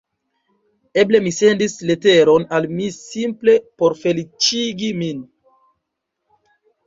Eble 1.01 1.19
mi 1.25 1.33
sendis 1.39 1.75
leteron 1.89 2.45
al 2.59 2.65
mi 2.79 2.87
simple 2.95 3.55
por 3.81 3.97
feliĉigi 4.05 4.89
min. 5.03 5.21